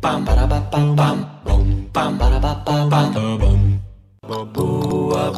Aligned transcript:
bum 0.00 0.24
ba 0.24 0.32
ba 0.48 0.66
bum 0.72 0.96
bum 0.96 1.28
boom 1.44 1.90
bum 1.92 2.16
ba 2.16 2.30
da 2.30 2.38
ba 2.40 2.62
bum 2.64 2.88
bum 2.88 3.12
bum 3.12 4.52
boo 4.52 5.10
up 5.10 5.36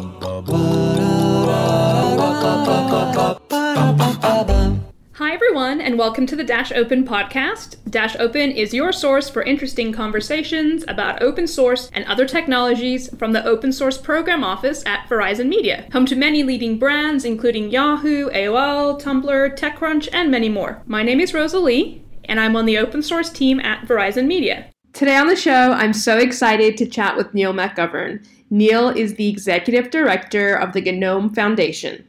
Hi, 5.15 5.33
everyone, 5.33 5.81
and 5.81 5.99
welcome 5.99 6.25
to 6.27 6.35
the 6.35 6.43
Dash 6.43 6.71
Open 6.71 7.05
podcast. 7.05 7.75
Dash 7.89 8.15
Open 8.17 8.51
is 8.51 8.73
your 8.73 8.91
source 8.91 9.29
for 9.29 9.43
interesting 9.43 9.91
conversations 9.91 10.85
about 10.87 11.21
open 11.21 11.45
source 11.45 11.89
and 11.93 12.05
other 12.05 12.25
technologies 12.25 13.13
from 13.17 13.33
the 13.33 13.45
Open 13.45 13.71
Source 13.71 13.97
Program 13.97 14.43
Office 14.43 14.83
at 14.85 15.07
Verizon 15.09 15.49
Media, 15.49 15.87
home 15.91 16.05
to 16.05 16.15
many 16.15 16.43
leading 16.43 16.79
brands 16.79 17.25
including 17.25 17.69
Yahoo, 17.69 18.29
AOL, 18.29 19.01
Tumblr, 19.01 19.57
TechCrunch, 19.57 20.07
and 20.13 20.31
many 20.31 20.49
more. 20.49 20.81
My 20.85 21.03
name 21.03 21.19
is 21.19 21.33
Rosalie, 21.33 22.02
and 22.25 22.39
I'm 22.39 22.55
on 22.55 22.65
the 22.65 22.77
open 22.77 23.01
source 23.01 23.29
team 23.29 23.59
at 23.59 23.87
Verizon 23.87 24.25
Media. 24.25 24.67
Today 24.93 25.15
on 25.15 25.27
the 25.27 25.35
show, 25.35 25.71
I'm 25.71 25.93
so 25.93 26.17
excited 26.17 26.77
to 26.77 26.85
chat 26.85 27.17
with 27.17 27.33
Neil 27.33 27.53
McGovern. 27.53 28.25
Neil 28.49 28.89
is 28.89 29.15
the 29.15 29.27
executive 29.27 29.89
director 29.89 30.53
of 30.55 30.73
the 30.73 30.81
GNOME 30.81 31.33
Foundation. 31.33 32.05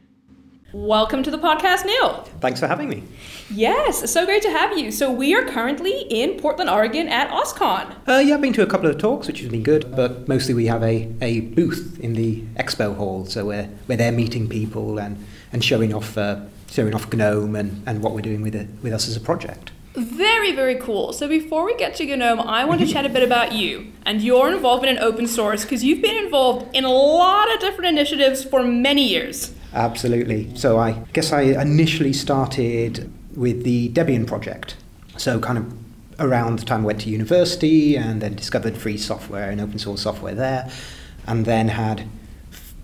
Welcome 0.73 1.23
to 1.23 1.31
the 1.31 1.37
podcast, 1.37 1.85
Neil. 1.85 2.23
Thanks 2.41 2.59
for 2.59 2.67
having 2.67 2.89
me. 2.89 3.03
Yes, 3.49 4.11
so 4.11 4.25
great 4.25 4.41
to 4.41 4.49
have 4.49 4.77
you. 4.77 4.91
So 4.91 5.09
we 5.11 5.33
are 5.33 5.45
currently 5.45 6.01
in 6.09 6.39
Portland, 6.39 6.69
Oregon 6.69 7.07
at 7.07 7.29
OSCON. 7.29 7.95
Uh, 8.07 8.17
yeah, 8.17 8.35
I've 8.35 8.41
been 8.41 8.53
to 8.53 8.61
a 8.61 8.67
couple 8.67 8.89
of 8.89 8.97
talks, 8.97 9.27
which 9.27 9.39
has 9.39 9.49
been 9.49 9.63
good, 9.63 9.95
but 9.95 10.27
mostly 10.27 10.53
we 10.53 10.65
have 10.67 10.83
a, 10.83 11.11
a 11.21 11.39
booth 11.39 11.97
in 12.01 12.13
the 12.13 12.41
expo 12.57 12.95
hall, 12.95 13.25
so 13.25 13.45
we're, 13.45 13.69
we're 13.87 13.97
there 13.97 14.11
meeting 14.11 14.49
people 14.49 14.99
and, 14.99 15.23
and 15.53 15.63
showing 15.63 15.93
off 15.93 16.17
uh, 16.17 16.41
showing 16.69 16.93
off 16.93 17.11
GNOME 17.11 17.55
and, 17.55 17.83
and 17.87 18.03
what 18.03 18.13
we're 18.13 18.21
doing 18.21 18.41
with 18.41 18.53
it, 18.53 18.67
with 18.83 18.91
us 18.91 19.07
as 19.07 19.15
a 19.15 19.21
project. 19.21 19.71
Very, 19.95 20.51
very 20.51 20.75
cool. 20.75 21.13
So 21.13 21.27
before 21.27 21.65
we 21.65 21.75
get 21.77 21.95
to 21.95 22.05
GNOME, 22.05 22.41
I 22.41 22.65
want 22.65 22.81
to 22.81 22.87
chat 22.87 23.05
a 23.05 23.09
bit 23.09 23.23
about 23.23 23.53
you 23.53 23.91
and 24.05 24.21
your 24.21 24.51
involvement 24.51 24.97
in 24.97 25.03
open 25.03 25.25
source 25.25 25.63
because 25.63 25.83
you've 25.83 26.01
been 26.01 26.17
involved 26.17 26.75
in 26.75 26.83
a 26.83 26.91
lot 26.91 27.53
of 27.53 27.61
different 27.61 27.87
initiatives 27.87 28.43
for 28.43 28.61
many 28.61 29.07
years. 29.07 29.53
Absolutely. 29.73 30.53
So 30.55 30.79
I 30.79 30.93
guess 31.13 31.31
I 31.31 31.41
initially 31.41 32.13
started 32.13 33.09
with 33.35 33.63
the 33.63 33.89
Debian 33.89 34.27
project. 34.27 34.75
So 35.17 35.39
kind 35.39 35.57
of 35.57 35.73
around 36.19 36.59
the 36.59 36.65
time 36.65 36.81
I 36.81 36.85
went 36.85 37.01
to 37.01 37.09
university 37.09 37.97
and 37.97 38.21
then 38.21 38.35
discovered 38.35 38.77
free 38.77 38.97
software 38.97 39.49
and 39.49 39.61
open 39.61 39.79
source 39.79 40.01
software 40.01 40.35
there, 40.35 40.69
and 41.27 41.45
then 41.45 41.69
had 41.69 42.07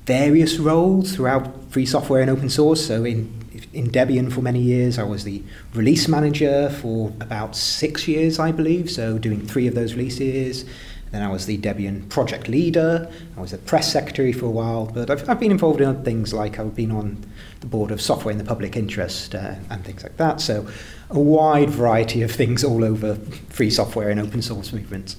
various 0.05 0.57
roles 0.59 1.15
throughout 1.15 1.71
free 1.71 1.85
software 1.85 2.21
and 2.21 2.29
open 2.29 2.49
source. 2.49 2.85
So 2.85 3.03
in 3.03 3.40
in 3.73 3.89
Debian 3.89 4.31
for 4.31 4.41
many 4.41 4.59
years. 4.59 4.99
I 4.99 5.03
was 5.03 5.23
the 5.23 5.43
release 5.73 6.07
manager 6.07 6.69
for 6.69 7.09
about 7.21 7.55
six 7.55 8.07
years, 8.07 8.39
I 8.39 8.51
believe, 8.51 8.89
so 8.89 9.17
doing 9.17 9.45
three 9.45 9.67
of 9.67 9.75
those 9.75 9.93
releases. 9.93 10.65
Then 11.11 11.21
I 11.21 11.29
was 11.29 11.45
the 11.45 11.57
Debian 11.57 12.07
project 12.07 12.47
leader. 12.47 13.11
I 13.35 13.41
was 13.41 13.51
the 13.51 13.57
press 13.57 13.91
secretary 13.91 14.31
for 14.31 14.45
a 14.45 14.51
while, 14.51 14.85
but 14.85 15.09
I've, 15.09 15.29
I've 15.29 15.39
been 15.41 15.51
involved 15.51 15.81
in 15.81 15.87
other 15.87 16.03
things 16.03 16.33
like 16.33 16.57
I've 16.57 16.73
been 16.73 16.91
on 16.91 17.25
the 17.59 17.67
board 17.67 17.91
of 17.91 18.01
Software 18.01 18.31
in 18.31 18.37
the 18.37 18.45
Public 18.45 18.77
Interest 18.77 19.35
uh, 19.35 19.55
and 19.69 19.83
things 19.83 20.03
like 20.03 20.15
that. 20.17 20.39
So 20.39 20.67
a 21.09 21.19
wide 21.19 21.69
variety 21.69 22.21
of 22.21 22.31
things 22.31 22.63
all 22.63 22.85
over 22.85 23.15
free 23.49 23.69
software 23.69 24.09
and 24.09 24.21
open 24.21 24.41
source 24.41 24.71
movements. 24.71 25.17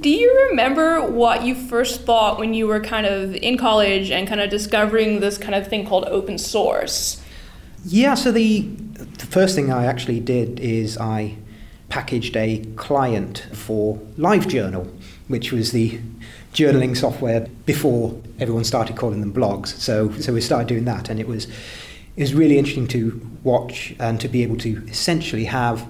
Do 0.00 0.08
you 0.08 0.48
remember 0.50 1.00
what 1.10 1.44
you 1.44 1.54
first 1.54 2.02
thought 2.02 2.38
when 2.38 2.54
you 2.54 2.66
were 2.66 2.80
kind 2.80 3.06
of 3.06 3.34
in 3.36 3.58
college 3.58 4.10
and 4.10 4.26
kind 4.26 4.40
of 4.40 4.50
discovering 4.50 5.20
this 5.20 5.36
kind 5.36 5.54
of 5.54 5.66
thing 5.66 5.86
called 5.86 6.04
open 6.06 6.38
source? 6.38 7.21
Yeah, 7.84 8.14
so 8.14 8.30
the, 8.30 8.60
the 8.60 9.26
first 9.26 9.54
thing 9.54 9.72
I 9.72 9.86
actually 9.86 10.20
did 10.20 10.60
is 10.60 10.96
I 10.98 11.36
packaged 11.88 12.36
a 12.36 12.64
client 12.76 13.46
for 13.52 13.96
LiveJournal, 14.16 14.88
which 15.28 15.52
was 15.52 15.72
the 15.72 16.00
journaling 16.54 16.96
software 16.96 17.48
before 17.66 18.20
everyone 18.38 18.64
started 18.64 18.96
calling 18.96 19.20
them 19.20 19.32
blogs. 19.32 19.68
So, 19.68 20.12
so 20.12 20.32
we 20.32 20.40
started 20.40 20.68
doing 20.68 20.84
that, 20.84 21.08
and 21.08 21.18
it 21.18 21.26
was 21.26 21.46
it 22.14 22.20
was 22.20 22.34
really 22.34 22.58
interesting 22.58 22.86
to 22.88 23.20
watch 23.42 23.94
and 23.98 24.20
to 24.20 24.28
be 24.28 24.42
able 24.42 24.58
to 24.58 24.82
essentially 24.86 25.44
have. 25.46 25.86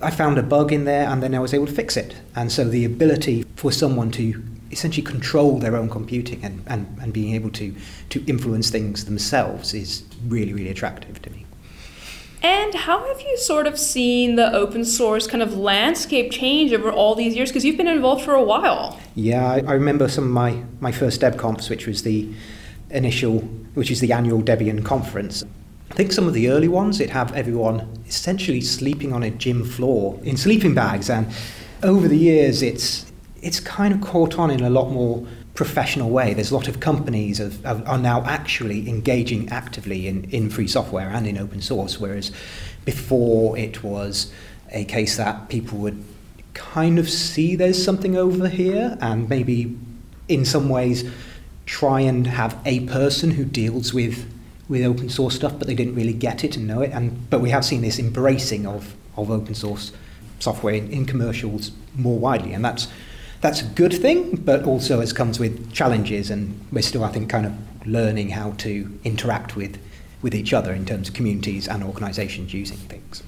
I 0.00 0.10
found 0.10 0.38
a 0.38 0.42
bug 0.42 0.72
in 0.72 0.84
there, 0.84 1.08
and 1.08 1.22
then 1.22 1.34
I 1.34 1.38
was 1.38 1.52
able 1.52 1.66
to 1.66 1.72
fix 1.72 1.96
it. 1.96 2.16
And 2.34 2.50
so 2.50 2.64
the 2.64 2.84
ability 2.84 3.44
for 3.56 3.72
someone 3.72 4.10
to 4.12 4.42
essentially 4.70 5.04
control 5.04 5.58
their 5.58 5.76
own 5.76 5.88
computing 5.88 6.44
and, 6.44 6.62
and, 6.66 6.86
and 7.00 7.12
being 7.12 7.34
able 7.34 7.50
to, 7.50 7.74
to 8.10 8.24
influence 8.26 8.70
things 8.70 9.04
themselves 9.04 9.74
is 9.74 10.04
really, 10.26 10.52
really 10.52 10.70
attractive 10.70 11.20
to 11.22 11.30
me. 11.30 11.46
And 12.42 12.74
how 12.74 13.06
have 13.08 13.20
you 13.20 13.36
sort 13.38 13.66
of 13.66 13.78
seen 13.78 14.36
the 14.36 14.52
open 14.52 14.84
source 14.84 15.26
kind 15.26 15.42
of 15.42 15.56
landscape 15.56 16.30
change 16.30 16.72
over 16.72 16.92
all 16.92 17.14
these 17.14 17.34
years? 17.34 17.50
Because 17.50 17.64
you've 17.64 17.76
been 17.76 17.88
involved 17.88 18.24
for 18.24 18.34
a 18.34 18.42
while. 18.42 19.00
Yeah, 19.14 19.44
I, 19.44 19.58
I 19.66 19.72
remember 19.72 20.08
some 20.08 20.24
of 20.24 20.30
my, 20.30 20.62
my 20.80 20.92
first 20.92 21.20
DebConfs, 21.20 21.70
which 21.70 21.86
was 21.86 22.02
the 22.02 22.32
initial, 22.90 23.40
which 23.74 23.90
is 23.90 24.00
the 24.00 24.12
annual 24.12 24.42
Debian 24.42 24.84
conference. 24.84 25.42
I 25.90 25.94
think 25.94 26.12
some 26.12 26.28
of 26.28 26.34
the 26.34 26.50
early 26.50 26.68
ones, 26.68 27.00
it 27.00 27.10
have 27.10 27.32
everyone 27.34 28.02
essentially 28.06 28.60
sleeping 28.60 29.12
on 29.12 29.22
a 29.22 29.30
gym 29.30 29.64
floor 29.64 30.20
in 30.22 30.36
sleeping 30.36 30.74
bags. 30.74 31.08
And 31.08 31.26
over 31.82 32.06
the 32.06 32.18
years, 32.18 32.62
it's 32.62 33.10
it's 33.46 33.60
kind 33.60 33.94
of 33.94 34.00
caught 34.00 34.38
on 34.38 34.50
in 34.50 34.60
a 34.60 34.70
lot 34.70 34.90
more 34.90 35.24
professional 35.54 36.10
way. 36.10 36.34
There's 36.34 36.50
a 36.50 36.54
lot 36.54 36.66
of 36.66 36.80
companies 36.80 37.38
of, 37.38 37.64
are 37.64 37.96
now 37.96 38.24
actually 38.24 38.88
engaging 38.88 39.48
actively 39.50 40.08
in, 40.08 40.24
in 40.30 40.50
free 40.50 40.66
software 40.66 41.08
and 41.08 41.28
in 41.28 41.38
open 41.38 41.62
source, 41.62 42.00
whereas 42.00 42.32
before 42.84 43.56
it 43.56 43.84
was 43.84 44.32
a 44.72 44.84
case 44.84 45.16
that 45.16 45.48
people 45.48 45.78
would 45.78 46.02
kind 46.54 46.98
of 46.98 47.08
see 47.08 47.54
there's 47.54 47.82
something 47.82 48.16
over 48.16 48.48
here 48.48 48.98
and 49.00 49.28
maybe 49.28 49.76
in 50.26 50.44
some 50.44 50.68
ways 50.68 51.08
try 51.66 52.00
and 52.00 52.26
have 52.26 52.58
a 52.64 52.80
person 52.80 53.30
who 53.30 53.44
deals 53.44 53.94
with 53.94 54.32
with 54.68 54.84
open 54.84 55.08
source 55.08 55.36
stuff, 55.36 55.56
but 55.56 55.68
they 55.68 55.76
didn't 55.76 55.94
really 55.94 56.12
get 56.12 56.42
it 56.42 56.56
and 56.56 56.66
know 56.66 56.80
it. 56.80 56.90
And 56.92 57.30
but 57.30 57.40
we 57.40 57.50
have 57.50 57.64
seen 57.64 57.82
this 57.82 58.00
embracing 58.00 58.66
of, 58.66 58.96
of 59.16 59.30
open 59.30 59.54
source 59.54 59.92
software 60.40 60.74
in, 60.74 60.90
in 60.90 61.06
commercials 61.06 61.70
more 61.94 62.18
widely, 62.18 62.52
and 62.52 62.64
that's 62.64 62.88
that's 63.40 63.60
a 63.60 63.64
good 63.64 63.92
thing, 63.92 64.36
but 64.36 64.64
also 64.64 65.00
it 65.00 65.14
comes 65.14 65.38
with 65.38 65.72
challenges, 65.72 66.30
and 66.30 66.58
we're 66.72 66.82
still, 66.82 67.04
I 67.04 67.12
think, 67.12 67.28
kind 67.30 67.46
of 67.46 67.86
learning 67.86 68.30
how 68.30 68.52
to 68.52 68.98
interact 69.04 69.56
with, 69.56 69.78
with 70.22 70.34
each 70.34 70.52
other 70.52 70.72
in 70.72 70.84
terms 70.84 71.08
of 71.08 71.14
communities 71.14 71.68
and 71.68 71.84
organizations 71.84 72.52
using 72.52 72.78
things. 72.78 73.22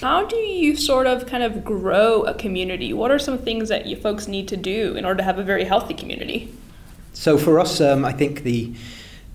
How 0.00 0.24
do 0.24 0.36
you 0.36 0.76
sort 0.76 1.08
of 1.08 1.26
kind 1.26 1.42
of 1.42 1.64
grow 1.64 2.22
a 2.22 2.34
community? 2.34 2.92
What 2.92 3.10
are 3.10 3.18
some 3.18 3.38
things 3.38 3.68
that 3.68 3.86
you 3.86 3.96
folks 3.96 4.28
need 4.28 4.46
to 4.48 4.56
do 4.56 4.94
in 4.96 5.04
order 5.04 5.18
to 5.18 5.24
have 5.24 5.38
a 5.38 5.42
very 5.42 5.64
healthy 5.64 5.94
community? 5.94 6.52
So 7.12 7.36
for 7.36 7.58
us, 7.58 7.80
um, 7.80 8.04
I 8.04 8.12
think 8.12 8.44
the 8.44 8.72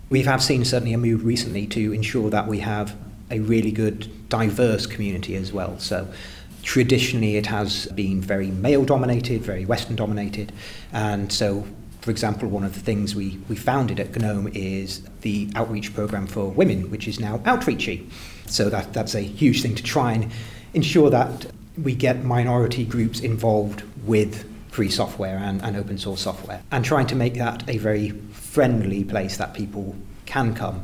we 0.09 0.21
have 0.21 0.43
seen 0.43 0.63
certainly 0.63 0.93
a 0.93 0.97
move 0.97 1.25
recently 1.25 1.65
to 1.67 1.91
ensure 1.91 2.29
that 2.29 2.47
we 2.47 2.59
have 2.59 2.95
a 3.31 3.39
really 3.39 3.71
good, 3.71 4.29
diverse 4.29 4.85
community 4.85 5.35
as 5.35 5.51
well. 5.51 5.79
So 5.79 6.07
Traditionally, 6.63 7.37
it 7.37 7.45
has 7.45 7.85
been 7.87 8.21
very 8.21 8.47
male 8.47 8.85
dominated, 8.85 9.41
very 9.41 9.65
Western 9.65 9.95
dominated, 9.95 10.51
and 10.91 11.31
so 11.31 11.65
for 12.03 12.11
example, 12.11 12.49
one 12.49 12.65
of 12.65 12.73
the 12.73 12.81
things 12.81 13.15
we, 13.15 13.39
we 13.47 13.55
founded 13.55 13.97
at 13.97 14.13
GNOME 14.13 14.49
is 14.53 15.03
the 15.21 15.49
outreach 15.55 15.93
program 15.93 16.27
for 16.27 16.49
women, 16.49 16.91
which 16.91 17.07
is 17.07 17.17
now 17.17 17.37
Outreachy. 17.39 18.09
So 18.45 18.69
that, 18.69 18.91
that's 18.91 19.15
a 19.15 19.21
huge 19.21 19.61
thing 19.61 19.73
to 19.75 19.83
try 19.83 20.11
and 20.11 20.29
ensure 20.73 21.09
that 21.11 21.45
we 21.81 21.95
get 21.95 22.25
minority 22.25 22.83
groups 22.83 23.21
involved 23.21 23.83
with 24.05 24.45
free 24.69 24.89
software 24.89 25.37
and, 25.37 25.61
and 25.63 25.77
open 25.77 25.97
source 25.97 26.19
software, 26.19 26.61
and 26.71 26.83
trying 26.83 27.07
to 27.07 27.15
make 27.15 27.35
that 27.35 27.63
a 27.69 27.77
very 27.77 28.09
friendly 28.33 29.05
place 29.05 29.37
that 29.37 29.53
people 29.53 29.95
can 30.25 30.53
come. 30.53 30.83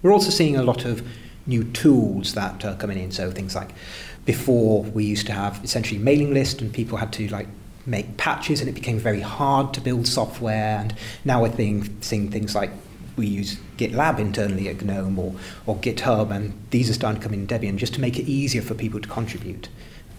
We're 0.00 0.12
also 0.12 0.30
seeing 0.30 0.56
a 0.56 0.62
lot 0.62 0.86
of 0.86 1.06
new 1.46 1.64
tools 1.64 2.34
that 2.34 2.64
are 2.64 2.76
coming 2.76 2.98
in, 2.98 3.10
so 3.10 3.30
things 3.30 3.54
like 3.54 3.70
before 4.24 4.82
we 4.82 5.04
used 5.04 5.26
to 5.26 5.32
have 5.32 5.60
essentially 5.64 5.98
mailing 5.98 6.34
list 6.34 6.60
and 6.60 6.72
people 6.72 6.98
had 6.98 7.12
to 7.12 7.28
like 7.28 7.46
make 7.86 8.16
patches 8.16 8.60
and 8.60 8.68
it 8.68 8.74
became 8.74 8.98
very 8.98 9.20
hard 9.20 9.72
to 9.72 9.80
build 9.80 10.06
software 10.06 10.78
and 10.80 10.94
now 11.24 11.40
we're 11.40 11.56
seeing, 11.56 12.02
seeing 12.02 12.30
things 12.30 12.54
like 12.54 12.70
we 13.16 13.26
use 13.26 13.58
GitLab 13.78 14.18
internally 14.18 14.68
at 14.68 14.82
GNOME 14.82 15.18
or, 15.18 15.34
or 15.64 15.76
GitHub 15.76 16.30
and 16.30 16.52
these 16.70 16.90
are 16.90 16.94
starting 16.94 17.20
to 17.20 17.26
come 17.26 17.34
in 17.34 17.46
Debian 17.46 17.76
just 17.76 17.94
to 17.94 18.00
make 18.00 18.18
it 18.18 18.24
easier 18.24 18.60
for 18.60 18.74
people 18.74 19.00
to 19.00 19.08
contribute. 19.08 19.68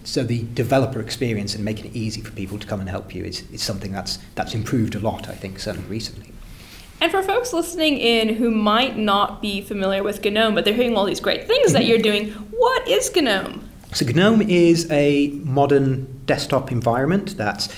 So 0.06 0.24
the 0.24 0.46
developer 0.54 1.02
experience 1.02 1.54
and 1.54 1.66
making 1.66 1.88
it 1.88 1.96
easy 1.96 2.22
for 2.22 2.32
people 2.32 2.58
to 2.58 2.66
come 2.66 2.80
and 2.80 2.90
help 2.90 3.14
you 3.14 3.26
is, 3.26 3.44
is 3.52 3.62
something 3.62 3.92
that's, 3.92 4.20
that's 4.36 4.56
improved 4.56 4.96
a 4.96 5.00
lot, 5.00 5.28
I 5.28 5.34
think, 5.34 5.60
certainly 5.60 5.90
recently. 5.90 6.32
And 7.00 7.12
for 7.12 7.22
folks 7.22 7.54
listening 7.54 7.98
in 7.98 8.36
who 8.36 8.50
might 8.50 8.98
not 8.98 9.42
be 9.42 9.62
familiar 9.62 10.02
with 10.02 10.24
GNOME, 10.24 10.56
but 10.56 10.66
they're 10.66 10.74
hearing 10.74 10.98
all 10.98 11.06
these 11.06 11.20
great 11.20 11.48
things 11.48 11.74
that 11.74 11.86
you're 11.86 12.00
doing, 12.00 12.32
what 12.32 12.88
is 12.88 13.12
GNOME? 13.16 13.70
So 13.94 14.06
GNOME 14.06 14.42
is 14.42 14.90
a 14.92 15.30
modern 15.44 16.22
desktop 16.26 16.72
environment 16.72 17.38
that's 17.38 17.70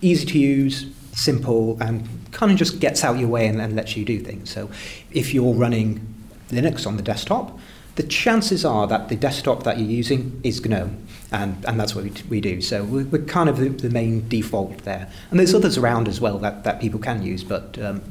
easy 0.00 0.26
to 0.26 0.38
use, 0.38 0.86
simple, 1.12 1.80
and 1.82 2.08
kind 2.32 2.50
of 2.50 2.58
just 2.58 2.80
gets 2.80 3.04
out 3.04 3.18
your 3.18 3.28
way 3.28 3.46
and, 3.46 3.60
and 3.60 3.76
lets 3.76 3.96
you 3.96 4.04
do 4.06 4.18
things. 4.18 4.50
So 4.50 4.70
if 5.12 5.34
you're 5.34 5.52
running 5.52 6.06
Linux 6.48 6.86
on 6.86 6.96
the 6.96 7.02
desktop, 7.02 7.58
the 7.96 8.02
chances 8.02 8.64
are 8.64 8.86
that 8.86 9.10
the 9.10 9.16
desktop 9.16 9.64
that 9.64 9.78
you're 9.78 9.88
using 9.88 10.40
is 10.42 10.64
GNOME, 10.64 11.06
and, 11.30 11.62
and 11.66 11.78
that's 11.78 11.94
what 11.94 12.04
we, 12.04 12.12
we 12.30 12.40
do. 12.40 12.62
So 12.62 12.84
we're, 12.84 13.04
we're 13.04 13.24
kind 13.24 13.50
of 13.50 13.58
the, 13.58 13.68
the, 13.68 13.90
main 13.90 14.26
default 14.28 14.78
there. 14.78 15.10
And 15.30 15.38
there's 15.38 15.54
others 15.54 15.76
around 15.76 16.08
as 16.08 16.18
well 16.18 16.38
that, 16.38 16.64
that 16.64 16.80
people 16.80 16.98
can 16.98 17.22
use, 17.22 17.44
but 17.44 17.78
um, 17.78 18.02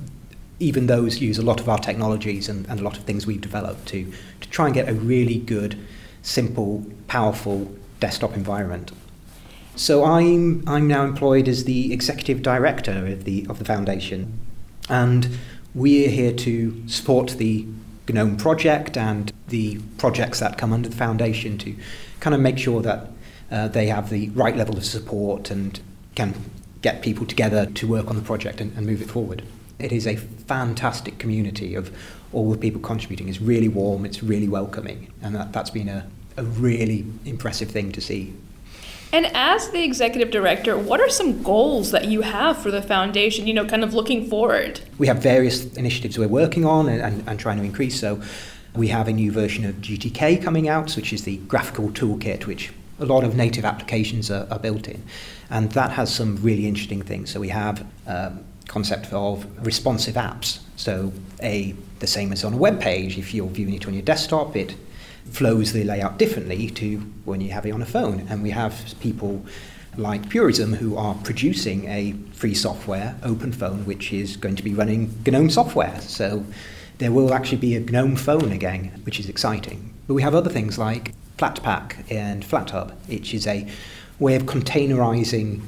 even 0.62 0.86
those 0.88 1.20
use 1.20 1.38
a 1.38 1.42
lot 1.42 1.60
of 1.60 1.68
our 1.68 1.80
technologies 1.80 2.48
and, 2.48 2.68
and 2.70 2.80
a 2.80 2.84
lot 2.84 2.98
of 2.98 3.04
things 3.04 3.26
we've 3.26 3.42
developed 3.42 3.88
to, 3.88 4.12
to 4.40 4.50
try 4.50 4.66
and 4.68 4.76
get 4.76 4.88
a 4.88 4.94
really 4.94 5.40
good, 5.40 5.78
simple, 6.22 6.86
powerful 7.08 7.74
desktop 8.00 8.36
environment. 8.36 8.92
So 9.76 10.04
I'm, 10.04 10.64
I'm 10.68 10.88
now 10.88 11.04
employed 11.04 11.48
as 11.48 11.64
the 11.64 11.92
executive 11.92 12.42
director 12.44 13.08
of 13.08 13.24
the, 13.24 13.46
of 13.50 13.58
the 13.58 13.66
foundation, 13.66 14.40
and 14.88 15.38
we're 15.74 16.10
here 16.10 16.34
to 16.34 16.88
support 16.88 17.32
the 17.32 17.66
GNOME 18.08 18.38
project 18.38 18.98
and 18.98 19.32
the 19.48 19.80
projects 19.98 20.42
that 20.42 20.58
come 20.58 20.74
under 20.74 20.90
the 20.90 20.96
foundation 20.96 21.58
to 21.60 21.76
kind 22.20 22.36
of 22.36 22.42
make 22.42 22.58
sure 22.58 22.82
that 22.82 23.08
uh, 23.50 23.68
they 23.70 23.88
have 23.88 24.10
the 24.10 24.30
right 24.30 24.56
level 24.56 24.78
of 24.78 24.86
support 24.86 25.50
and 25.50 25.80
can 26.16 26.36
get 26.82 27.02
people 27.02 27.26
together 27.26 27.66
to 27.68 27.88
work 27.88 28.08
on 28.10 28.16
the 28.16 28.22
project 28.22 28.60
and, 28.60 28.76
and 28.78 28.86
move 28.86 29.02
it 29.02 29.10
forward. 29.10 29.44
It 29.82 29.92
is 29.92 30.08
a 30.08 30.16
fantastic 30.16 31.18
community 31.18 31.76
of 31.76 31.96
all 32.34 32.52
the 32.52 32.58
people 32.58 32.82
contributing. 32.82 33.28
It's 33.30 33.42
really 33.42 33.68
warm, 33.68 34.06
it's 34.06 34.24
really 34.24 34.48
welcoming, 34.48 35.12
and 35.22 35.36
that, 35.36 35.54
that's 35.54 35.70
been 35.70 35.90
a, 35.90 36.08
a 36.38 36.44
really 36.44 37.06
impressive 37.26 37.70
thing 37.70 37.92
to 37.94 38.02
see. 38.02 38.34
And 39.14 39.26
as 39.34 39.70
the 39.72 39.84
executive 39.84 40.32
director, 40.32 40.78
what 40.78 41.02
are 41.02 41.10
some 41.10 41.44
goals 41.44 41.92
that 41.92 42.06
you 42.06 42.22
have 42.22 42.58
for 42.58 42.72
the 42.72 42.82
foundation, 42.82 43.46
you 43.46 43.54
know, 43.54 43.66
kind 43.66 43.84
of 43.84 43.94
looking 43.94 44.30
forward? 44.30 44.80
We 44.98 45.08
have 45.08 45.18
various 45.18 45.66
initiatives 45.74 46.18
we're 46.18 46.30
working 46.30 46.66
on 46.66 46.88
and, 46.88 47.02
and, 47.02 47.28
and 47.28 47.40
trying 47.40 47.58
to 47.58 47.64
increase. 47.64 48.00
So 48.00 48.22
we 48.74 48.88
have 48.88 49.10
a 49.10 49.14
new 49.14 49.32
version 49.32 49.66
of 49.66 49.76
GTK 49.76 50.42
coming 50.42 50.70
out, 50.70 50.96
which 50.96 51.12
is 51.12 51.26
the 51.26 51.38
graphical 51.38 51.90
toolkit, 51.90 52.46
which 52.46 52.72
a 53.00 53.06
lot 53.06 53.26
of 53.26 53.36
native 53.36 53.66
applications 53.66 54.32
are, 54.32 54.48
are 54.50 54.60
built 54.60 54.88
in. 54.88 55.04
And 55.50 55.70
that 55.74 55.92
has 55.92 56.14
some 56.14 56.38
really 56.38 56.66
interesting 56.66 57.02
things. 57.02 57.32
So 57.32 57.42
we 57.42 57.50
have 57.50 57.86
um, 58.08 58.46
concept 58.68 59.12
of 59.14 59.46
responsive 59.66 60.16
apps. 60.16 60.60
So 60.76 61.12
a 61.42 61.76
the 62.00 62.08
same 62.08 62.34
as 62.34 62.44
on 62.44 62.54
a 62.54 62.58
web 62.58 62.82
page, 62.82 63.18
if 63.18 63.34
you're 63.34 63.48
viewing 63.48 63.76
it 63.76 63.88
on 63.88 63.94
your 63.94 64.02
desktop, 64.02 64.56
it 64.56 64.76
flows 65.30 65.72
the 65.72 65.84
layout 65.84 66.18
differently 66.18 66.70
to 66.72 66.98
when 67.26 67.42
you 67.42 67.52
have 67.52 67.66
it 67.66 67.72
on 67.72 67.82
a 67.82 67.86
phone. 67.86 68.28
And 68.30 68.42
we 68.42 68.50
have 68.50 68.96
people 69.00 69.46
like 69.98 70.30
Purism 70.30 70.74
who 70.74 70.98
are 70.98 71.16
producing 71.16 71.88
a 71.88 72.14
free 72.34 72.56
software, 72.56 73.16
open 73.24 73.52
phone, 73.52 73.86
which 73.86 74.12
is 74.12 74.36
going 74.36 74.56
to 74.56 74.64
be 74.64 74.74
running 74.74 75.14
GNOME 75.26 75.50
software. 75.50 76.00
So 76.02 76.46
there 76.98 77.12
will 77.12 77.34
actually 77.34 77.60
be 77.60 77.76
a 77.76 77.80
GNOME 77.80 78.16
phone 78.16 78.52
again, 78.52 79.00
which 79.04 79.20
is 79.20 79.30
exciting. 79.30 79.94
But 80.08 80.16
we 80.16 80.22
have 80.24 80.34
other 80.34 80.50
things 80.50 80.78
like 80.78 81.14
Flatpak 81.38 82.12
and 82.12 82.44
FlatHub, 82.44 82.92
which 83.08 83.34
is 83.34 83.48
a 83.48 83.68
way 84.20 84.36
of 84.36 84.44
containerizing 84.44 85.62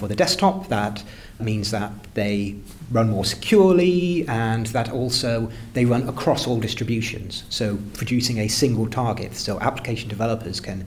for 0.00 0.08
the 0.08 0.16
desktop 0.16 0.68
that 0.68 1.04
means 1.38 1.70
that 1.70 1.92
they 2.14 2.56
run 2.90 3.10
more 3.10 3.24
securely 3.24 4.26
and 4.28 4.66
that 4.68 4.90
also 4.90 5.50
they 5.74 5.84
run 5.84 6.08
across 6.08 6.46
all 6.46 6.58
distributions. 6.58 7.44
So 7.50 7.78
producing 7.94 8.38
a 8.38 8.48
single 8.48 8.88
target, 8.88 9.36
so 9.36 9.60
application 9.60 10.08
developers 10.08 10.58
can 10.58 10.86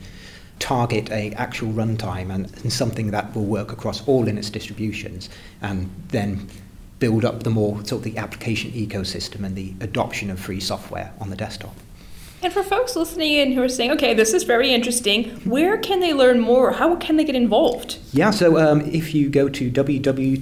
target 0.59 1.11
a 1.11 1.31
actual 1.33 1.71
runtime 1.73 2.33
and, 2.33 2.51
and 2.63 2.73
something 2.73 3.11
that 3.11 3.35
will 3.35 3.45
work 3.45 3.71
across 3.71 4.05
all 4.07 4.25
Linux 4.25 4.51
distributions 4.51 5.29
and 5.61 5.89
then 6.09 6.47
build 6.99 7.23
up 7.23 7.43
the 7.43 7.49
more 7.49 7.75
sort 7.85 7.99
of 7.99 8.03
the 8.03 8.17
application 8.17 8.71
ecosystem 8.71 9.43
and 9.45 9.55
the 9.55 9.73
adoption 9.81 10.29
of 10.31 10.39
free 10.39 10.59
software 10.59 11.13
on 11.19 11.29
the 11.29 11.35
desktop. 11.35 11.75
And 12.43 12.51
for 12.51 12.61
folks 12.61 12.97
listening 12.97 13.31
in 13.31 13.53
who 13.53 13.63
are 13.63 13.69
saying, 13.69 13.91
okay, 13.91 14.13
this 14.13 14.33
is 14.33 14.43
very 14.43 14.73
interesting, 14.73 15.29
where 15.49 15.77
can 15.77 16.01
they 16.01 16.11
learn 16.13 16.41
more? 16.41 16.73
How 16.73 16.97
can 16.97 17.15
they 17.15 17.23
get 17.23 17.35
involved? 17.35 17.99
Yeah, 18.11 18.31
so 18.31 18.59
um, 18.59 18.81
if 18.81 19.15
you 19.15 19.29
go 19.29 19.47
to 19.47 19.71
www.gnome.org 19.71 20.41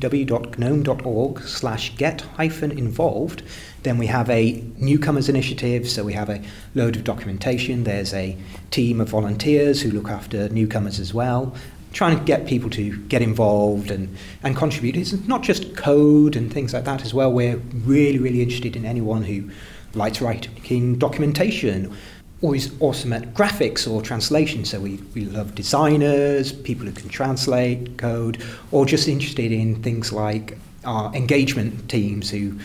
slash 1.43 1.95
get 1.97 2.21
hyphen 2.21 2.71
involved, 2.71 3.43
then 3.83 3.99
we 3.99 4.07
have 4.07 4.27
a 4.31 4.63
newcomers 4.77 5.29
initiative, 5.29 5.87
so 5.87 6.03
we 6.03 6.13
have 6.13 6.29
a 6.29 6.41
load 6.73 6.95
of 6.95 7.03
documentation. 7.03 7.83
There's 7.83 8.15
a 8.15 8.35
team 8.71 8.99
of 8.99 9.09
volunteers 9.09 9.83
who 9.83 9.91
look 9.91 10.09
after 10.09 10.49
newcomers 10.49 10.99
as 10.99 11.13
well, 11.13 11.53
trying 11.93 12.17
to 12.17 12.23
get 12.23 12.47
people 12.47 12.71
to 12.71 12.97
get 13.09 13.21
involved 13.21 13.91
and, 13.91 14.17
and 14.41 14.55
contribute. 14.55 14.97
It's 14.97 15.13
not 15.27 15.43
just 15.43 15.75
code 15.75 16.35
and 16.35 16.51
things 16.51 16.73
like 16.73 16.85
that 16.85 17.03
as 17.03 17.13
well. 17.13 17.31
We're 17.31 17.57
really, 17.57 18.17
really 18.17 18.41
interested 18.41 18.75
in 18.75 18.85
anyone 18.85 19.21
who 19.23 19.51
likes 19.93 20.21
writing 20.21 20.97
documentation 20.97 21.95
is 22.41 22.73
awesome 22.79 23.13
at 23.13 23.33
graphics 23.35 23.89
or 23.89 24.01
translation. 24.01 24.65
So 24.65 24.79
we, 24.79 24.97
we 25.13 25.25
love 25.25 25.53
designers, 25.53 26.51
people 26.51 26.87
who 26.87 26.91
can 26.91 27.07
translate 27.07 27.97
code, 27.97 28.43
or 28.71 28.85
just 28.85 29.07
interested 29.07 29.51
in 29.51 29.81
things 29.83 30.11
like 30.11 30.57
our 30.83 31.13
engagement 31.13 31.87
teams 31.87 32.31
who 32.31 32.57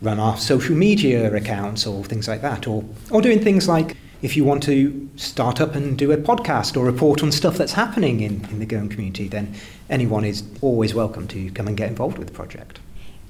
run 0.00 0.18
our 0.18 0.36
social 0.38 0.74
media 0.74 1.32
accounts 1.34 1.86
or 1.86 2.04
things 2.04 2.26
like 2.26 2.40
that, 2.40 2.66
or, 2.66 2.84
or 3.10 3.20
doing 3.20 3.40
things 3.40 3.68
like 3.68 3.96
if 4.22 4.34
you 4.34 4.44
want 4.44 4.62
to 4.62 5.08
start 5.16 5.60
up 5.60 5.74
and 5.74 5.98
do 5.98 6.10
a 6.10 6.16
podcast 6.16 6.76
or 6.76 6.84
report 6.86 7.22
on 7.22 7.30
stuff 7.30 7.58
that's 7.58 7.74
happening 7.74 8.20
in, 8.20 8.44
in 8.46 8.58
the 8.60 8.66
GNOME 8.66 8.88
community, 8.88 9.28
then 9.28 9.54
anyone 9.90 10.24
is 10.24 10.42
always 10.62 10.94
welcome 10.94 11.28
to 11.28 11.50
come 11.50 11.68
and 11.68 11.76
get 11.76 11.90
involved 11.90 12.16
with 12.16 12.28
the 12.28 12.32
project. 12.32 12.80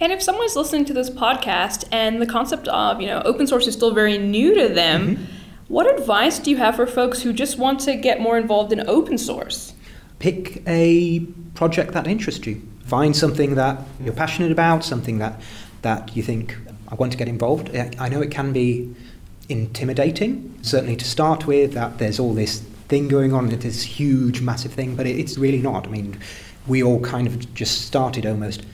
And 0.00 0.12
if 0.12 0.22
someone's 0.22 0.56
listening 0.56 0.84
to 0.86 0.92
this 0.92 1.08
podcast 1.08 1.84
and 1.90 2.20
the 2.20 2.26
concept 2.26 2.68
of, 2.68 3.00
you 3.00 3.06
know, 3.06 3.22
open 3.24 3.46
source 3.46 3.66
is 3.66 3.74
still 3.74 3.94
very 3.94 4.18
new 4.18 4.54
to 4.54 4.68
them, 4.68 5.16
mm-hmm. 5.16 5.24
what 5.68 5.92
advice 5.98 6.38
do 6.38 6.50
you 6.50 6.58
have 6.58 6.76
for 6.76 6.86
folks 6.86 7.22
who 7.22 7.32
just 7.32 7.58
want 7.58 7.80
to 7.80 7.96
get 7.96 8.20
more 8.20 8.36
involved 8.36 8.72
in 8.72 8.86
open 8.88 9.16
source? 9.16 9.72
Pick 10.18 10.62
a 10.66 11.20
project 11.54 11.92
that 11.92 12.06
interests 12.06 12.46
you. 12.46 12.60
Find 12.84 13.16
something 13.16 13.54
that 13.54 13.80
you're 14.00 14.14
passionate 14.14 14.52
about, 14.52 14.84
something 14.84 15.18
that 15.18 15.40
that 15.82 16.16
you 16.16 16.22
think 16.22 16.56
I 16.88 16.94
want 16.94 17.12
to 17.12 17.18
get 17.18 17.28
involved. 17.28 17.74
I 17.98 18.08
know 18.08 18.20
it 18.20 18.30
can 18.30 18.52
be 18.52 18.94
intimidating, 19.48 20.58
certainly 20.62 20.96
to 20.96 21.04
start 21.04 21.46
with, 21.46 21.72
that 21.74 21.98
there's 21.98 22.18
all 22.18 22.34
this 22.34 22.60
thing 22.88 23.08
going 23.08 23.32
on, 23.32 23.48
this 23.48 23.82
huge, 23.82 24.40
massive 24.40 24.72
thing, 24.72 24.96
but 24.96 25.06
it's 25.06 25.38
really 25.38 25.60
not. 25.60 25.86
I 25.86 25.90
mean, 25.90 26.18
we 26.66 26.82
all 26.82 27.00
kind 27.00 27.26
of 27.26 27.54
just 27.54 27.82
started 27.86 28.26
almost 28.26 28.64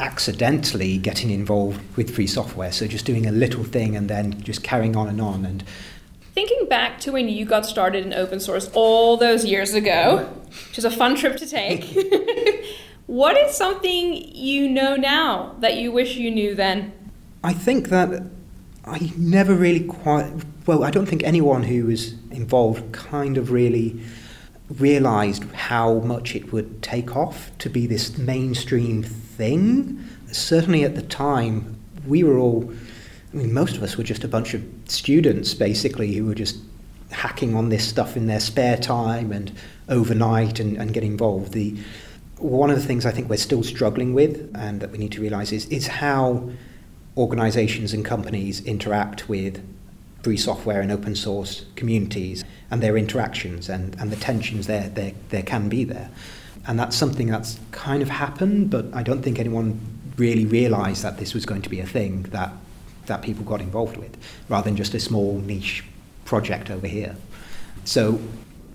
accidentally 0.00 0.96
getting 0.98 1.30
involved 1.30 1.80
with 1.96 2.14
free 2.14 2.26
software. 2.26 2.70
So 2.72 2.86
just 2.86 3.04
doing 3.04 3.26
a 3.26 3.32
little 3.32 3.64
thing 3.64 3.96
and 3.96 4.08
then 4.08 4.40
just 4.42 4.62
carrying 4.62 4.96
on 4.96 5.08
and 5.08 5.20
on. 5.20 5.44
And 5.44 5.64
thinking 6.34 6.66
back 6.68 7.00
to 7.00 7.12
when 7.12 7.28
you 7.28 7.44
got 7.44 7.66
started 7.66 8.06
in 8.06 8.14
open 8.14 8.38
source 8.38 8.70
all 8.74 9.16
those 9.16 9.44
years 9.44 9.74
ago, 9.74 10.28
which 10.68 10.78
is 10.78 10.84
a 10.84 10.90
fun 10.90 11.16
trip 11.16 11.36
to 11.38 11.46
take. 11.46 11.84
what 13.06 13.36
is 13.36 13.56
something 13.56 14.14
you 14.34 14.68
know 14.68 14.94
now 14.94 15.56
that 15.58 15.78
you 15.78 15.90
wish 15.90 16.16
you 16.16 16.30
knew 16.30 16.54
then? 16.54 16.92
I 17.42 17.52
think 17.52 17.88
that 17.88 18.22
I 18.84 19.12
never 19.16 19.54
really 19.54 19.84
quite 19.84 20.32
well. 20.66 20.84
I 20.84 20.90
don't 20.90 21.06
think 21.06 21.24
anyone 21.24 21.64
who 21.64 21.86
was 21.86 22.12
involved 22.30 22.92
kind 22.92 23.36
of 23.36 23.50
really 23.50 24.00
realized 24.70 25.44
how 25.52 25.94
much 26.00 26.36
it 26.36 26.52
would 26.52 26.82
take 26.82 27.16
off 27.16 27.50
to 27.58 27.70
be 27.70 27.86
this 27.86 28.18
mainstream 28.18 29.02
thing. 29.02 30.04
Certainly 30.30 30.84
at 30.84 30.94
the 30.94 31.02
time, 31.02 31.76
we 32.06 32.22
were 32.22 32.38
all, 32.38 32.70
I 33.32 33.36
mean, 33.36 33.52
most 33.52 33.76
of 33.76 33.82
us 33.82 33.96
were 33.96 34.04
just 34.04 34.24
a 34.24 34.28
bunch 34.28 34.54
of 34.54 34.62
students 34.86 35.54
basically 35.54 36.14
who 36.14 36.26
were 36.26 36.34
just 36.34 36.58
hacking 37.10 37.54
on 37.54 37.70
this 37.70 37.88
stuff 37.88 38.16
in 38.16 38.26
their 38.26 38.40
spare 38.40 38.76
time 38.76 39.32
and 39.32 39.52
overnight 39.88 40.60
and, 40.60 40.76
and 40.76 40.92
get 40.92 41.02
involved. 41.02 41.52
The, 41.52 41.76
one 42.36 42.70
of 42.70 42.76
the 42.76 42.82
things 42.82 43.06
I 43.06 43.10
think 43.10 43.30
we're 43.30 43.36
still 43.38 43.62
struggling 43.62 44.12
with 44.12 44.50
and 44.54 44.80
that 44.80 44.90
we 44.90 44.98
need 44.98 45.12
to 45.12 45.20
realize 45.20 45.50
is, 45.50 45.66
is 45.66 45.86
how 45.86 46.50
organizations 47.16 47.94
and 47.94 48.04
companies 48.04 48.60
interact 48.64 49.28
with 49.28 49.64
free 50.22 50.36
software 50.36 50.80
and 50.80 50.92
open 50.92 51.16
source 51.16 51.64
communities 51.74 52.44
and 52.70 52.82
their 52.82 52.96
interactions 52.96 53.68
and, 53.68 53.96
and 53.98 54.10
the 54.10 54.16
tensions 54.16 54.66
there, 54.66 54.88
there, 54.90 55.12
there 55.30 55.42
can 55.42 55.68
be 55.68 55.84
there. 55.84 56.10
And 56.66 56.78
that's 56.78 56.96
something 56.96 57.28
that's 57.28 57.58
kind 57.70 58.02
of 58.02 58.10
happened, 58.10 58.70
but 58.70 58.86
I 58.92 59.02
don't 59.02 59.22
think 59.22 59.38
anyone 59.38 59.80
really 60.16 60.44
realized 60.44 61.02
that 61.02 61.16
this 61.16 61.32
was 61.32 61.46
going 61.46 61.62
to 61.62 61.70
be 61.70 61.80
a 61.80 61.86
thing 61.86 62.24
that, 62.24 62.52
that 63.06 63.22
people 63.22 63.44
got 63.44 63.60
involved 63.60 63.96
with, 63.96 64.16
rather 64.48 64.64
than 64.64 64.76
just 64.76 64.92
a 64.94 65.00
small 65.00 65.38
niche 65.38 65.84
project 66.24 66.70
over 66.70 66.86
here. 66.86 67.16
So, 67.84 68.20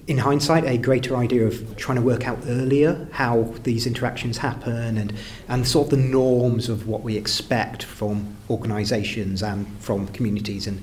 in 0.07 0.17
hindsight, 0.17 0.65
a 0.65 0.77
greater 0.77 1.15
idea 1.15 1.45
of 1.45 1.77
trying 1.77 1.95
to 1.97 2.01
work 2.01 2.27
out 2.27 2.39
earlier 2.45 3.07
how 3.13 3.53
these 3.63 3.87
interactions 3.87 4.37
happen 4.37 4.97
and, 4.97 5.13
and 5.47 5.65
sort 5.65 5.85
of 5.85 5.91
the 5.91 6.05
norms 6.05 6.67
of 6.67 6.87
what 6.87 7.03
we 7.03 7.15
expect 7.15 7.83
from 7.83 8.35
organizations 8.49 9.41
and 9.41 9.65
from 9.79 10.07
communities 10.07 10.67
and 10.67 10.81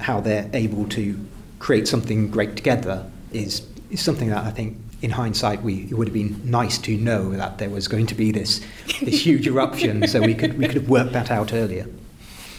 how 0.00 0.18
they're 0.18 0.48
able 0.54 0.88
to 0.88 1.18
create 1.64 1.88
something 1.88 2.30
great 2.30 2.56
together 2.56 3.10
is, 3.32 3.66
is 3.88 3.98
something 4.02 4.28
that 4.28 4.44
I 4.44 4.50
think 4.50 4.76
in 5.00 5.10
hindsight, 5.10 5.62
we, 5.62 5.84
it 5.84 5.94
would 5.94 6.08
have 6.08 6.14
been 6.14 6.38
nice 6.44 6.76
to 6.76 6.94
know 6.94 7.30
that 7.30 7.56
there 7.56 7.70
was 7.70 7.88
going 7.88 8.06
to 8.08 8.14
be 8.14 8.30
this, 8.30 8.60
this 9.00 9.20
huge 9.26 9.46
eruption, 9.46 10.06
so 10.06 10.20
we 10.20 10.34
could, 10.34 10.58
we 10.58 10.66
could 10.66 10.74
have 10.74 10.90
worked 10.90 11.14
that 11.14 11.30
out 11.30 11.54
earlier. 11.54 11.86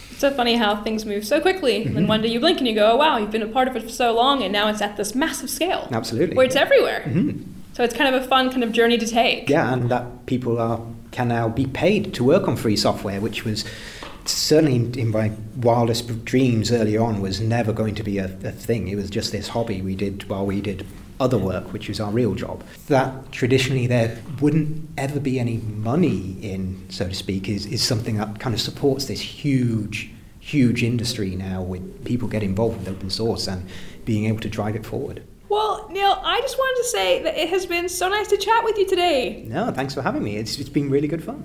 It's 0.10 0.22
so 0.22 0.32
funny 0.32 0.56
how 0.56 0.82
things 0.82 1.06
move 1.06 1.24
so 1.24 1.40
quickly. 1.40 1.84
And 1.84 1.96
mm-hmm. 1.96 2.08
one 2.08 2.24
day 2.24 2.30
you 2.30 2.40
blink 2.40 2.58
and 2.58 2.68
you 2.68 2.74
go, 2.74 2.94
oh, 2.94 2.96
wow, 2.96 3.18
you've 3.18 3.30
been 3.30 3.44
a 3.44 3.48
part 3.48 3.68
of 3.68 3.76
it 3.76 3.84
for 3.84 3.90
so 3.90 4.12
long, 4.12 4.42
and 4.42 4.52
now 4.52 4.70
it's 4.70 4.82
at 4.82 4.98
this 4.98 5.14
massive 5.14 5.52
scale. 5.52 5.88
Absolutely. 5.92 6.36
Where 6.36 6.48
it's 6.48 6.56
everywhere. 6.56 7.04
Mm-hmm. 7.06 7.44
So 7.74 7.84
it's 7.84 7.94
kind 7.94 8.14
of 8.14 8.24
a 8.24 8.26
fun 8.26 8.50
kind 8.50 8.64
of 8.64 8.72
journey 8.72 8.98
to 8.98 9.06
take. 9.06 9.50
Yeah, 9.50 9.72
and 9.72 9.92
that 9.92 10.26
people 10.26 10.58
are 10.58 10.82
can 11.12 11.30
now 11.30 11.48
be 11.48 11.66
paid 11.68 12.14
to 12.14 12.24
work 12.24 12.48
on 12.48 12.58
free 12.58 12.76
software, 12.76 13.22
which 13.22 13.46
was 13.46 13.64
certainly 14.26 14.76
in, 14.76 14.98
in 14.98 15.12
my 15.12 15.32
wildest 15.58 16.26
dreams 16.26 16.72
early 16.72 16.98
on 16.98 17.22
was 17.22 17.40
never 17.40 17.74
going 17.74 17.96
to 17.96 18.04
be 18.04 18.18
a, 18.18 18.26
a 18.26 18.52
thing. 18.52 18.88
It 18.88 18.96
was 18.96 19.10
just 19.10 19.32
this 19.32 19.50
hobby 19.50 19.82
we 19.82 19.96
did 19.96 20.28
while 20.30 20.46
we 20.46 20.62
did 20.62 20.86
other 21.20 21.38
work, 21.38 21.72
which 21.72 21.88
was 21.88 22.00
our 22.00 22.12
real 22.12 22.36
job. 22.36 22.64
That 22.88 23.32
traditionally 23.32 23.88
there 23.88 24.18
wouldn't 24.42 24.90
ever 24.98 25.20
be 25.20 25.40
any 25.40 25.58
money 25.58 26.38
in, 26.42 26.86
so 26.90 27.08
to 27.08 27.16
speak, 27.16 27.48
is, 27.48 27.66
is 27.66 27.84
something 27.84 28.18
that 28.18 28.40
kind 28.40 28.54
of 28.54 28.62
supports 28.62 29.06
this 29.06 29.22
huge, 29.22 30.12
huge 30.40 30.84
industry 30.84 31.36
now 31.36 31.62
with 31.62 32.04
people 32.06 32.28
getting 32.28 32.50
involved 32.50 32.80
with 32.80 32.90
open 32.90 33.10
source 33.10 33.48
and 33.48 33.68
being 34.04 34.26
able 34.26 34.40
to 34.40 34.50
drive 34.50 34.76
it 34.76 34.86
forward. 34.86 35.24
Well, 35.48 35.88
Neil, 35.92 36.20
I 36.24 36.42
just 36.42 36.58
wanted 36.58 36.82
to 36.84 36.90
say 36.90 37.24
that 37.24 37.38
it 37.38 37.50
has 37.50 37.66
been 37.66 37.88
so 37.88 38.10
nice 38.10 38.28
to 38.28 38.38
chat 38.38 38.64
with 38.64 38.78
you 38.78 38.88
today. 38.88 39.46
No, 39.48 39.72
thanks 39.72 39.94
for 39.94 40.02
having 40.02 40.24
me. 40.24 40.38
It's, 40.38 40.60
it's 40.60 40.70
been 40.70 40.90
really 40.90 41.08
good 41.08 41.24
fun. 41.24 41.44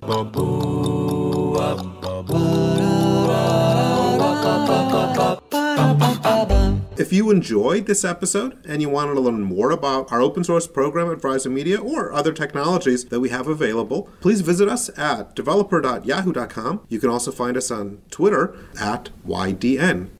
If 7.00 7.14
you 7.14 7.30
enjoyed 7.30 7.86
this 7.86 8.04
episode 8.04 8.58
and 8.66 8.82
you 8.82 8.90
wanted 8.90 9.14
to 9.14 9.20
learn 9.20 9.40
more 9.40 9.70
about 9.70 10.12
our 10.12 10.20
open 10.20 10.44
source 10.44 10.66
program 10.66 11.10
at 11.10 11.16
Verizon 11.16 11.50
Media 11.50 11.80
or 11.80 12.12
other 12.12 12.30
technologies 12.30 13.06
that 13.06 13.20
we 13.20 13.30
have 13.30 13.48
available, 13.48 14.10
please 14.20 14.42
visit 14.42 14.68
us 14.68 14.90
at 14.98 15.34
developer.yahoo.com. 15.34 16.84
You 16.90 17.00
can 17.00 17.08
also 17.08 17.32
find 17.32 17.56
us 17.56 17.70
on 17.70 18.02
Twitter 18.10 18.54
at 18.78 19.08
YDN. 19.26 20.10